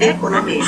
Economia. 0.00 0.62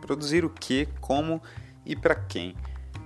Produzir 0.00 0.42
o 0.42 0.48
que, 0.48 0.88
como 1.02 1.42
e 1.84 1.94
para 1.94 2.14
quem? 2.14 2.56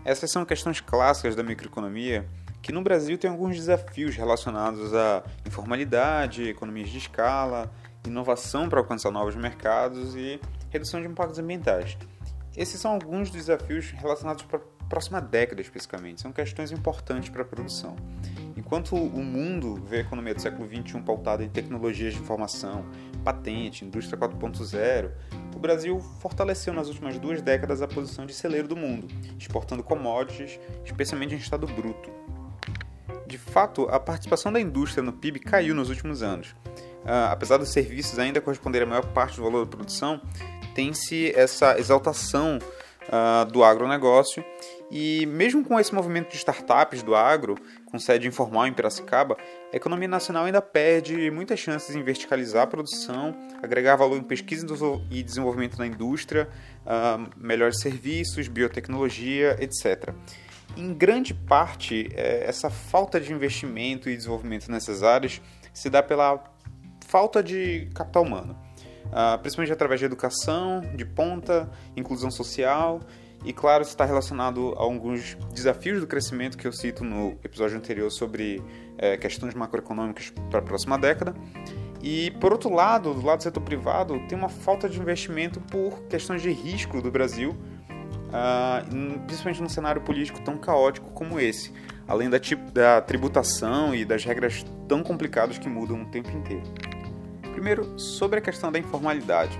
Essas 0.04 0.30
são 0.30 0.44
questões 0.44 0.80
clássicas 0.80 1.34
da 1.34 1.42
microeconomia 1.42 2.28
que 2.62 2.70
no 2.70 2.80
Brasil 2.80 3.18
tem 3.18 3.28
alguns 3.28 3.56
desafios 3.56 4.14
relacionados 4.14 4.94
à 4.94 5.24
informalidade, 5.44 6.48
economias 6.48 6.88
de 6.88 6.98
escala, 6.98 7.72
inovação 8.06 8.68
para 8.68 8.78
alcançar 8.78 9.10
novos 9.10 9.34
mercados 9.34 10.14
e 10.14 10.40
redução 10.70 11.00
de 11.00 11.08
impactos 11.08 11.40
ambientais. 11.40 11.98
Esses 12.56 12.80
são 12.80 12.92
alguns 12.92 13.30
dos 13.30 13.46
desafios 13.46 13.90
relacionados 13.90 14.44
para 14.44 14.58
a 14.58 14.84
próxima 14.84 15.20
década 15.20 15.60
especificamente. 15.60 16.20
São 16.20 16.30
questões 16.30 16.70
importantes 16.70 17.30
para 17.30 17.42
a 17.42 17.44
produção. 17.44 17.96
Enquanto 18.72 18.96
o 18.96 19.22
mundo 19.22 19.74
vê 19.86 19.98
a 19.98 20.00
economia 20.00 20.32
do 20.32 20.40
século 20.40 20.66
XXI 20.66 21.02
pautada 21.02 21.44
em 21.44 21.48
tecnologias 21.50 22.14
de 22.14 22.20
informação, 22.20 22.86
patente, 23.22 23.84
indústria 23.84 24.18
4.0, 24.18 25.10
o 25.54 25.58
Brasil 25.58 26.00
fortaleceu 26.20 26.72
nas 26.72 26.88
últimas 26.88 27.18
duas 27.18 27.42
décadas 27.42 27.82
a 27.82 27.86
posição 27.86 28.24
de 28.24 28.32
celeiro 28.32 28.66
do 28.66 28.74
mundo, 28.74 29.08
exportando 29.38 29.82
commodities, 29.82 30.58
especialmente 30.86 31.34
em 31.34 31.36
estado 31.36 31.66
bruto. 31.66 32.10
De 33.26 33.36
fato, 33.36 33.86
a 33.90 34.00
participação 34.00 34.50
da 34.50 34.58
indústria 34.58 35.02
no 35.02 35.12
PIB 35.12 35.40
caiu 35.40 35.74
nos 35.74 35.90
últimos 35.90 36.22
anos. 36.22 36.52
Uh, 37.04 37.28
apesar 37.30 37.58
dos 37.58 37.68
serviços 37.68 38.18
ainda 38.18 38.40
corresponderem 38.40 38.86
a 38.86 38.90
maior 38.90 39.04
parte 39.12 39.36
do 39.36 39.42
valor 39.42 39.66
da 39.66 39.70
produção, 39.70 40.18
tem-se 40.74 41.30
essa 41.36 41.78
exaltação 41.78 42.58
uh, 43.02 43.44
do 43.52 43.62
agronegócio 43.62 44.42
e 44.92 45.24
mesmo 45.24 45.64
com 45.64 45.80
esse 45.80 45.94
movimento 45.94 46.28
de 46.28 46.36
startups 46.36 47.02
do 47.02 47.14
agro, 47.14 47.54
com 47.86 47.98
sede 47.98 48.28
informal 48.28 48.66
em 48.66 48.74
Piracicaba, 48.74 49.38
a 49.72 49.74
economia 49.74 50.06
nacional 50.06 50.44
ainda 50.44 50.60
perde 50.60 51.30
muitas 51.30 51.58
chances 51.58 51.96
em 51.96 52.02
verticalizar 52.02 52.64
a 52.64 52.66
produção, 52.66 53.34
agregar 53.62 53.96
valor 53.96 54.18
em 54.18 54.22
pesquisa 54.22 54.66
e 55.10 55.22
desenvolvimento 55.22 55.78
na 55.78 55.86
indústria, 55.86 56.46
uh, 56.84 57.26
melhores 57.38 57.80
serviços, 57.80 58.48
biotecnologia, 58.48 59.56
etc. 59.60 60.12
Em 60.76 60.92
grande 60.92 61.32
parte, 61.32 62.10
é, 62.14 62.44
essa 62.46 62.68
falta 62.68 63.18
de 63.18 63.32
investimento 63.32 64.10
e 64.10 64.16
desenvolvimento 64.16 64.70
nessas 64.70 65.02
áreas 65.02 65.40
se 65.72 65.88
dá 65.88 66.02
pela 66.02 66.44
falta 67.08 67.42
de 67.42 67.88
capital 67.94 68.24
humano, 68.24 68.58
uh, 69.06 69.38
principalmente 69.38 69.72
através 69.72 70.00
de 70.00 70.04
educação, 70.04 70.82
de 70.94 71.06
ponta, 71.06 71.70
inclusão 71.96 72.30
social 72.30 73.00
e, 73.44 73.52
claro, 73.52 73.82
está 73.82 74.04
relacionado 74.04 74.74
a 74.78 74.82
alguns 74.82 75.36
desafios 75.52 76.00
do 76.00 76.06
crescimento 76.06 76.56
que 76.56 76.66
eu 76.66 76.72
cito 76.72 77.04
no 77.04 77.36
episódio 77.44 77.76
anterior 77.76 78.10
sobre 78.10 78.62
é, 78.96 79.16
questões 79.16 79.54
macroeconômicas 79.54 80.32
para 80.48 80.60
a 80.60 80.62
próxima 80.62 80.96
década. 80.96 81.34
E, 82.02 82.30
por 82.40 82.52
outro 82.52 82.72
lado, 82.72 83.14
do 83.14 83.24
lado 83.24 83.38
do 83.38 83.42
setor 83.42 83.62
privado, 83.62 84.20
tem 84.28 84.36
uma 84.38 84.48
falta 84.48 84.88
de 84.88 84.98
investimento 84.98 85.60
por 85.60 86.02
questões 86.04 86.42
de 86.42 86.50
risco 86.50 87.00
do 87.00 87.10
Brasil, 87.10 87.50
uh, 87.50 89.20
principalmente 89.26 89.62
num 89.62 89.68
cenário 89.68 90.02
político 90.02 90.40
tão 90.40 90.58
caótico 90.58 91.10
como 91.10 91.38
esse, 91.38 91.72
além 92.06 92.28
da, 92.28 92.38
da 92.72 93.00
tributação 93.00 93.94
e 93.94 94.04
das 94.04 94.24
regras 94.24 94.64
tão 94.88 95.02
complicadas 95.02 95.58
que 95.58 95.68
mudam 95.68 96.02
o 96.02 96.06
tempo 96.06 96.30
inteiro. 96.30 96.64
Primeiro, 97.52 97.98
sobre 97.98 98.40
a 98.40 98.42
questão 98.42 98.72
da 98.72 98.80
informalidade. 98.80 99.56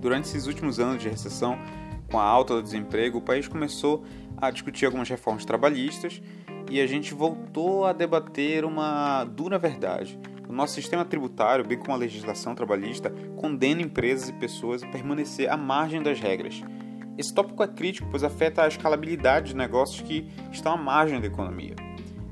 Durante 0.00 0.24
esses 0.24 0.46
últimos 0.46 0.80
anos 0.80 1.02
de 1.02 1.08
recessão, 1.08 1.58
com 2.12 2.20
a 2.20 2.24
alta 2.24 2.54
do 2.54 2.62
desemprego, 2.62 3.18
o 3.18 3.22
país 3.22 3.48
começou 3.48 4.04
a 4.36 4.50
discutir 4.50 4.84
algumas 4.84 5.08
reformas 5.08 5.46
trabalhistas 5.46 6.20
e 6.70 6.78
a 6.78 6.86
gente 6.86 7.14
voltou 7.14 7.86
a 7.86 7.94
debater 7.94 8.66
uma 8.66 9.24
dura 9.24 9.58
verdade. 9.58 10.20
O 10.46 10.52
nosso 10.52 10.74
sistema 10.74 11.06
tributário, 11.06 11.64
bem 11.64 11.78
como 11.78 11.94
a 11.94 11.96
legislação 11.96 12.54
trabalhista, 12.54 13.10
condena 13.36 13.80
empresas 13.80 14.28
e 14.28 14.32
pessoas 14.34 14.82
a 14.82 14.88
permanecer 14.88 15.50
à 15.50 15.56
margem 15.56 16.02
das 16.02 16.20
regras. 16.20 16.62
Esse 17.16 17.32
tópico 17.32 17.62
é 17.62 17.66
crítico, 17.66 18.08
pois 18.10 18.22
afeta 18.22 18.62
a 18.62 18.68
escalabilidade 18.68 19.48
de 19.48 19.56
negócios 19.56 20.02
que 20.02 20.28
estão 20.50 20.74
à 20.74 20.76
margem 20.76 21.18
da 21.18 21.26
economia. 21.26 21.74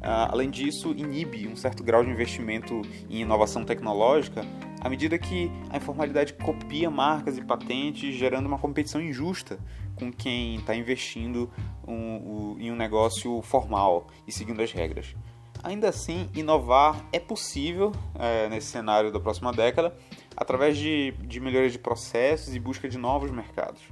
Uh, 0.01 0.29
além 0.31 0.51
disso, 0.51 0.95
inibe 0.97 1.49
um 1.49 1.57
certo 1.57 1.83
grau 1.83 2.05
de 2.05 2.11
investimento 2.11 2.83
em 3.09 3.21
inovação 3.23 3.65
tecnológica 3.65 4.43
à 4.81 4.89
medida 4.89 5.19
que 5.19 5.51
a 5.71 5.77
informalidade 5.77 6.33
copia 6.35 6.91
marcas 6.91 7.37
e 7.37 7.43
patentes, 7.43 8.15
gerando 8.15 8.47
uma 8.47 8.59
competição 8.59 9.01
injusta 9.01 9.59
com 9.95 10.11
quem 10.11 10.57
está 10.57 10.75
investindo 10.75 11.51
um, 11.87 11.95
um, 11.95 12.57
em 12.59 12.73
um 12.73 12.77
negócio 12.77 13.43
formal 13.43 14.07
e 14.27 14.33
seguindo 14.33 14.63
as 14.63 14.73
regras. 14.73 15.15
Ainda 15.63 15.91
assim, 15.91 16.31
inovar 16.35 17.05
é 17.13 17.21
possível 17.21 17.93
é, 18.19 18.49
nesse 18.49 18.69
cenário 18.69 19.13
da 19.13 19.21
próxima 19.21 19.53
década 19.53 19.95
através 20.35 20.79
de, 20.79 21.13
de 21.21 21.39
melhoria 21.39 21.69
de 21.69 21.79
processos 21.79 22.55
e 22.55 22.59
busca 22.59 22.89
de 22.89 22.97
novos 22.97 23.31
mercados. 23.31 23.83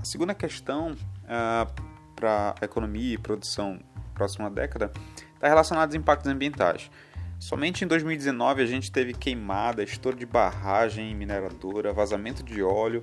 A 0.00 0.04
segunda 0.04 0.34
questão 0.34 0.96
é, 1.28 1.66
para 2.16 2.54
a 2.60 2.64
economia 2.64 3.14
e 3.14 3.18
produção 3.18 3.78
próxima 4.14 4.50
década 4.50 4.92
está 5.34 5.48
relacionada 5.48 5.86
aos 5.86 5.94
impactos 5.94 6.30
ambientais. 6.30 6.90
Somente 7.40 7.82
em 7.82 7.88
2019 7.88 8.62
a 8.62 8.66
gente 8.66 8.92
teve 8.92 9.14
queimada, 9.14 9.82
estouro 9.82 10.14
de 10.14 10.26
barragem 10.26 11.14
mineradora, 11.14 11.90
vazamento 11.90 12.42
de 12.42 12.62
óleo 12.62 13.02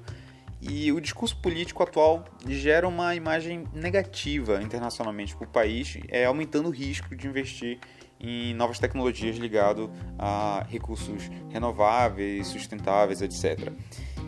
e 0.61 0.91
o 0.91 1.01
discurso 1.01 1.35
político 1.37 1.81
atual 1.81 2.23
gera 2.47 2.87
uma 2.87 3.15
imagem 3.15 3.63
negativa 3.73 4.61
internacionalmente 4.61 5.35
para 5.35 5.47
o 5.47 5.49
país, 5.49 5.97
é, 6.07 6.25
aumentando 6.25 6.69
o 6.69 6.71
risco 6.71 7.15
de 7.15 7.27
investir 7.27 7.79
em 8.19 8.53
novas 8.53 8.77
tecnologias 8.77 9.37
ligado 9.37 9.91
a 10.19 10.63
recursos 10.69 11.31
renováveis, 11.49 12.45
sustentáveis, 12.45 13.23
etc. 13.23 13.71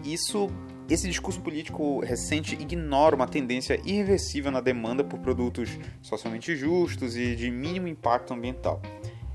Isso, 0.04 0.48
esse 0.90 1.08
discurso 1.08 1.40
político 1.40 2.00
recente 2.00 2.56
ignora 2.56 3.16
uma 3.16 3.28
tendência 3.28 3.80
irreversível 3.86 4.52
na 4.52 4.60
demanda 4.60 5.04
por 5.04 5.20
produtos 5.20 5.70
socialmente 6.02 6.56
justos 6.56 7.16
e 7.16 7.36
de 7.36 7.52
mínimo 7.52 7.88
impacto 7.88 8.34
ambiental. 8.34 8.82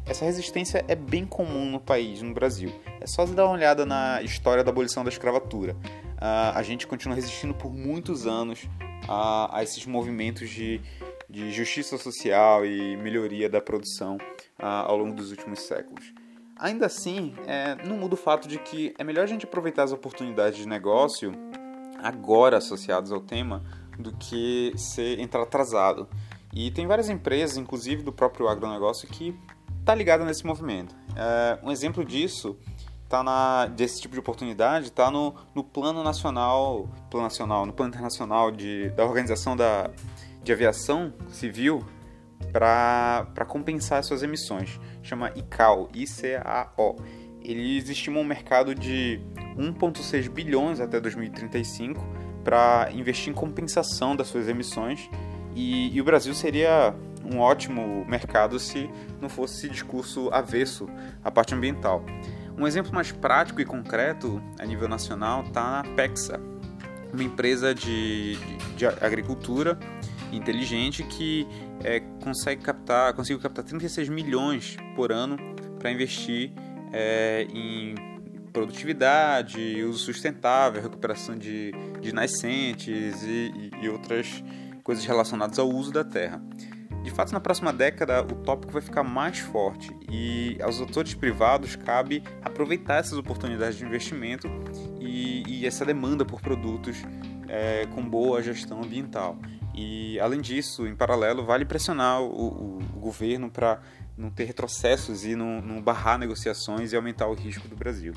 Essa 0.06 0.26
resistência 0.26 0.84
é 0.86 0.94
bem 0.94 1.24
comum 1.24 1.70
no 1.70 1.80
país, 1.80 2.20
no 2.20 2.34
Brasil. 2.34 2.70
É 3.00 3.06
só 3.06 3.24
dar 3.24 3.46
uma 3.46 3.54
olhada 3.54 3.86
na 3.86 4.20
história 4.22 4.62
da 4.62 4.70
abolição 4.70 5.02
da 5.02 5.08
escravatura. 5.08 5.74
Uh, 6.16 6.52
a 6.54 6.62
gente 6.62 6.86
continua 6.86 7.14
resistindo 7.14 7.54
por 7.54 7.72
muitos 7.72 8.26
anos 8.26 8.68
a, 9.08 9.58
a 9.58 9.62
esses 9.62 9.86
movimentos 9.86 10.50
de, 10.50 10.80
de, 11.28 11.50
justiça 11.50 11.96
social 11.96 12.66
e 12.66 12.96
melhoria 12.98 13.48
da 13.48 13.62
produção 13.62 14.16
uh, 14.58 14.86
ao 14.86 14.96
longo 14.98 15.14
dos 15.14 15.30
últimos 15.30 15.60
séculos. 15.60 16.12
Ainda 16.56 16.86
assim, 16.86 17.34
é, 17.46 17.74
não 17.84 17.96
muda 17.96 18.14
o 18.14 18.16
fato 18.16 18.46
de 18.46 18.58
que 18.58 18.94
é 18.96 19.02
melhor 19.02 19.24
a 19.24 19.26
gente 19.26 19.44
aproveitar 19.44 19.82
as 19.82 19.92
oportunidades 19.92 20.58
de 20.58 20.68
negócio 20.68 21.32
agora 22.00 22.58
associadas 22.58 23.10
ao 23.10 23.20
tema 23.20 23.64
do 23.98 24.12
que 24.16 24.72
ser 24.76 25.18
entrar 25.18 25.42
atrasado. 25.42 26.08
E 26.52 26.70
tem 26.70 26.86
várias 26.86 27.08
empresas, 27.08 27.56
inclusive 27.56 28.02
do 28.02 28.12
próprio 28.12 28.46
agronegócio, 28.46 29.08
que 29.08 29.36
está 29.84 29.94
ligada 29.94 30.24
nesse 30.24 30.46
movimento. 30.46 30.96
É, 31.14 31.58
um 31.62 31.70
exemplo 31.70 32.02
disso 32.02 32.56
tá 33.06 33.22
na 33.22 33.66
desse 33.66 34.00
tipo 34.00 34.14
de 34.14 34.20
oportunidade 34.20 34.86
está 34.86 35.10
no, 35.10 35.34
no 35.54 35.62
plano 35.62 36.02
nacional, 36.02 36.88
plano 37.10 37.24
nacional, 37.24 37.66
no 37.66 37.72
plano 37.72 37.90
internacional 37.90 38.50
de, 38.50 38.88
da 38.90 39.04
organização 39.04 39.54
da, 39.54 39.90
de 40.42 40.52
aviação 40.52 41.12
civil 41.28 41.84
para 42.50 43.44
compensar 43.46 44.02
suas 44.02 44.22
emissões. 44.22 44.80
Chama 45.02 45.30
ICAO, 45.36 45.90
ICAO. 45.92 46.96
Eles 47.42 47.90
estimam 47.90 48.22
um 48.22 48.24
mercado 48.24 48.74
de 48.74 49.20
1,6 49.58 50.30
bilhões 50.30 50.80
até 50.80 50.98
2035 50.98 52.02
para 52.42 52.88
investir 52.94 53.30
em 53.30 53.34
compensação 53.34 54.16
das 54.16 54.28
suas 54.28 54.48
emissões 54.48 55.10
e, 55.54 55.94
e 55.94 56.00
o 56.00 56.04
Brasil 56.04 56.34
seria 56.34 56.94
um 57.24 57.38
ótimo 57.38 58.04
mercado 58.06 58.58
se 58.58 58.88
não 59.20 59.28
fosse 59.28 59.58
esse 59.58 59.68
discurso 59.68 60.28
avesso 60.32 60.88
à 61.22 61.30
parte 61.30 61.54
ambiental. 61.54 62.04
Um 62.56 62.66
exemplo 62.66 62.92
mais 62.94 63.10
prático 63.10 63.60
e 63.60 63.64
concreto 63.64 64.42
a 64.58 64.64
nível 64.64 64.88
nacional 64.88 65.42
está 65.42 65.82
na 65.82 65.94
Pexa, 65.94 66.40
uma 67.12 67.22
empresa 67.22 67.74
de, 67.74 68.36
de, 68.76 68.86
agricultura 68.86 69.78
inteligente 70.32 71.02
que 71.04 71.46
é, 71.82 72.00
consegue 72.22 72.62
captar, 72.62 73.12
conseguiu 73.14 73.40
captar 73.40 73.64
36 73.64 74.08
milhões 74.08 74.76
por 74.96 75.12
ano 75.12 75.36
para 75.78 75.90
investir 75.90 76.52
é, 76.92 77.46
em 77.52 77.94
produtividade, 78.52 79.82
uso 79.82 79.98
sustentável, 79.98 80.80
recuperação 80.80 81.36
de, 81.36 81.72
de 82.00 82.12
nascentes 82.12 83.22
e, 83.24 83.70
e 83.82 83.88
outras 83.88 84.42
coisas 84.84 85.04
relacionadas 85.04 85.58
ao 85.58 85.68
uso 85.68 85.90
da 85.90 86.04
terra. 86.04 86.40
De 87.04 87.10
fato, 87.10 87.34
na 87.34 87.38
próxima 87.38 87.70
década, 87.70 88.22
o 88.22 88.34
tópico 88.34 88.72
vai 88.72 88.80
ficar 88.80 89.02
mais 89.02 89.38
forte 89.38 89.94
e 90.10 90.56
aos 90.62 90.80
autores 90.80 91.12
privados 91.12 91.76
cabe 91.76 92.24
aproveitar 92.42 92.94
essas 92.94 93.18
oportunidades 93.18 93.76
de 93.76 93.84
investimento 93.84 94.48
e, 94.98 95.42
e 95.46 95.66
essa 95.66 95.84
demanda 95.84 96.24
por 96.24 96.40
produtos 96.40 96.96
é, 97.46 97.86
com 97.94 98.02
boa 98.02 98.42
gestão 98.42 98.82
ambiental. 98.82 99.36
E, 99.74 100.18
além 100.18 100.40
disso, 100.40 100.86
em 100.86 100.96
paralelo, 100.96 101.44
vale 101.44 101.66
pressionar 101.66 102.22
o, 102.22 102.26
o, 102.26 102.78
o 102.78 103.00
governo 103.00 103.50
para 103.50 103.82
não 104.16 104.30
ter 104.30 104.44
retrocessos 104.44 105.26
e 105.26 105.36
não, 105.36 105.60
não 105.60 105.82
barrar 105.82 106.18
negociações 106.18 106.92
e 106.92 106.96
aumentar 106.96 107.26
o 107.26 107.34
risco 107.34 107.68
do 107.68 107.76
Brasil. 107.76 108.14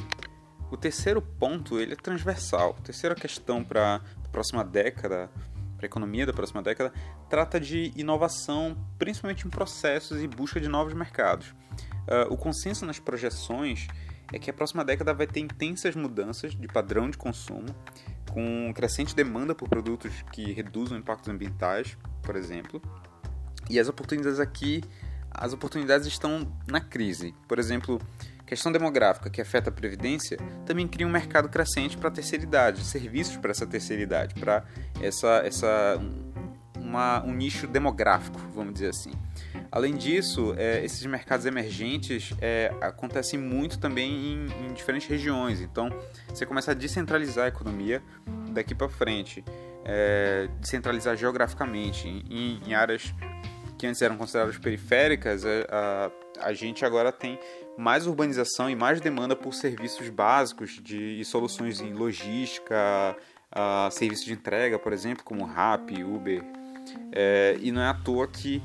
O 0.72 0.78
terceiro 0.78 1.22
ponto 1.22 1.78
ele 1.78 1.92
é 1.92 1.96
transversal. 1.98 2.74
A 2.80 2.82
terceira 2.82 3.16
questão 3.16 3.66
para 3.66 4.02
a 4.24 4.30
próxima 4.30 4.64
década, 4.64 5.30
para 5.78 5.86
a 5.86 5.88
economia 5.88 6.26
da 6.26 6.34
próxima 6.34 6.62
década, 6.62 6.92
trata 7.30 7.60
de 7.60 7.94
inovação, 7.96 8.76
principalmente 8.98 9.48
em 9.48 9.50
processos 9.50 10.22
e 10.22 10.28
busca 10.28 10.60
de 10.60 10.68
novos 10.68 10.94
mercados. 10.94 11.54
Uh, 12.08 12.34
o 12.34 12.38
consenso 12.38 12.86
nas 12.86 13.00
projeções 13.00 13.88
é 14.34 14.40
que 14.40 14.50
a 14.50 14.54
próxima 14.54 14.84
década 14.84 15.14
vai 15.14 15.28
ter 15.28 15.40
intensas 15.40 15.96
mudanças 15.96 16.54
de 16.54 16.68
padrão 16.68 17.10
de 17.10 17.18
consumo, 17.18 17.68
com 18.32 18.74
crescente 18.74 19.16
demanda 19.16 19.56
por 19.56 19.70
produtos 19.70 20.12
que 20.32 20.52
reduzam 20.52 20.98
impactos 20.98 21.30
ambientais, 21.30 21.98
por 22.22 22.36
exemplo. 22.36 22.82
E 23.70 23.80
as 23.80 23.88
oportunidades 23.88 24.40
aqui, 24.40 24.84
as 25.32 25.54
oportunidades 25.54 26.08
estão 26.08 26.52
na 26.68 26.82
crise. 26.82 27.34
Por 27.48 27.60
exemplo, 27.60 28.02
questão 28.48 28.72
demográfica 28.72 29.30
que 29.30 29.42
afeta 29.42 29.70
a 29.70 29.74
previdência 29.74 30.38
também 30.66 30.88
cria 30.88 31.06
um 31.06 31.12
mercado 31.12 31.50
crescente 31.50 31.98
para 31.98 32.08
a 32.08 32.12
terceira 32.12 32.44
idade, 32.44 32.84
serviços 32.84 33.38
para 33.38 33.52
essa 33.52 33.68
terceira 33.68 34.02
idade, 34.02 34.34
para 34.34 34.64
essa 35.02 35.44
essa 35.46 36.00
um 37.26 37.34
nicho 37.34 37.68
demográfico, 37.68 38.40
vamos 38.56 38.74
dizer 38.74 38.90
assim. 38.90 39.12
Além 39.72 39.96
disso, 39.96 40.56
é, 40.58 40.84
esses 40.84 41.06
mercados 41.06 41.46
emergentes 41.46 42.34
é, 42.42 42.74
acontecem 42.80 43.38
muito 43.38 43.78
também 43.78 44.10
em, 44.10 44.68
em, 44.68 44.74
diferentes 44.74 45.08
regiões. 45.08 45.60
Então, 45.60 45.90
você 46.30 46.46
começa 46.46 46.72
a 46.72 46.74
descentralizar 46.74 47.46
a 47.46 47.48
economia 47.50 48.02
daqui 48.52 48.74
para 48.74 48.88
frente, 48.88 49.44
é, 49.84 50.48
descentralizar 50.60 51.18
geograficamente 51.18 52.08
em, 52.08 52.62
em, 52.66 52.74
áreas 52.74 53.14
que 53.78 53.86
antes 53.86 54.02
eram 54.02 54.18
consideradas 54.18 54.58
periféricas. 54.58 55.46
É, 55.46 55.68
a, 55.70 56.12
a, 56.40 56.54
gente 56.54 56.84
agora 56.84 57.12
tem 57.12 57.40
mais 57.78 58.08
urbanização 58.08 58.70
e 58.70 58.76
mais 58.76 59.00
demanda 59.00 59.36
por 59.36 59.54
serviços 59.54 60.10
básicos 60.10 60.80
de, 60.82 61.20
e 61.20 61.26
soluções 61.26 61.80
em 61.80 61.94
logística, 61.94 63.16
a, 63.52 63.90
serviços 63.92 64.26
de 64.26 64.34
entrega, 64.34 64.80
por 64.80 64.94
exemplo, 64.94 65.24
como 65.24 65.46
Rappi, 65.46 66.04
Uber. 66.04 66.44
É, 67.12 67.58
e 67.60 67.72
não 67.72 67.82
é 67.82 67.88
à 67.88 67.94
toa 67.94 68.28
que 68.28 68.62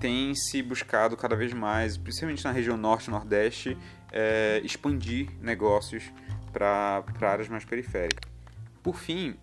tem 0.00 0.34
se 0.34 0.62
buscado 0.62 1.16
cada 1.16 1.34
vez 1.34 1.52
mais, 1.52 1.96
principalmente 1.96 2.44
na 2.44 2.52
região 2.52 2.76
norte 2.76 3.08
e 3.08 3.10
nordeste, 3.10 3.76
é, 4.12 4.60
expandir 4.64 5.28
negócios 5.40 6.04
para 6.52 7.04
áreas 7.20 7.48
mais 7.48 7.64
periféricas. 7.64 8.30
Por 8.82 8.96
fim, 8.96 9.36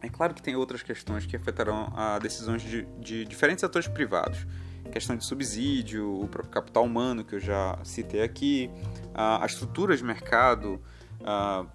é 0.00 0.08
claro 0.08 0.34
que 0.34 0.42
tem 0.42 0.54
outras 0.54 0.82
questões 0.82 1.26
que 1.26 1.36
afetarão 1.36 1.92
a 1.96 2.18
decisões 2.18 2.62
de, 2.62 2.86
de 3.00 3.24
diferentes 3.24 3.64
atores 3.64 3.88
privados. 3.88 4.46
Questão 4.92 5.16
de 5.16 5.24
subsídio, 5.24 6.22
o 6.22 6.28
próprio 6.28 6.52
capital 6.52 6.84
humano, 6.84 7.24
que 7.24 7.34
eu 7.34 7.40
já 7.40 7.78
citei 7.84 8.22
aqui, 8.22 8.70
a, 9.12 9.42
a 9.42 9.46
estrutura 9.46 9.96
de 9.96 10.04
mercado, 10.04 10.80
a, 11.24 11.66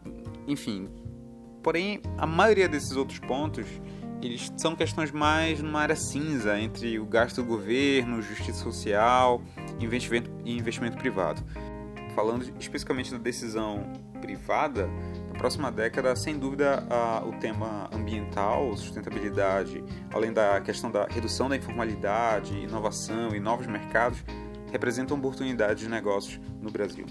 enfim. 0.47 0.89
Porém, 1.61 2.01
a 2.17 2.25
maioria 2.25 2.67
desses 2.67 2.95
outros 2.95 3.19
pontos 3.19 3.65
eles 4.25 4.51
são 4.55 4.75
questões 4.75 5.11
mais 5.11 5.61
numa 5.61 5.81
área 5.81 5.95
cinza 5.95 6.57
entre 6.57 6.97
o 6.97 7.05
gasto 7.05 7.41
do 7.41 7.43
governo, 7.45 8.21
justiça 8.21 8.59
social 8.59 9.41
e 9.79 10.55
investimento 10.55 10.97
privado. 10.97 11.43
Falando 12.15 12.43
especificamente 12.57 13.11
da 13.11 13.17
decisão 13.17 13.91
privada, 14.21 14.89
próxima 15.43 15.69
década, 15.69 16.15
sem 16.15 16.39
dúvida, 16.39 16.87
a, 16.89 17.21
o 17.25 17.33
tema 17.33 17.89
ambiental, 17.91 18.73
sustentabilidade, 18.77 19.83
além 20.13 20.31
da 20.31 20.61
questão 20.61 20.89
da 20.89 21.03
redução 21.03 21.49
da 21.49 21.57
informalidade, 21.57 22.57
inovação 22.57 23.35
e 23.35 23.41
novos 23.41 23.67
mercados, 23.67 24.23
representam 24.71 25.17
oportunidades 25.17 25.83
de 25.83 25.89
negócios 25.89 26.39
no 26.61 26.71
Brasil. 26.71 27.05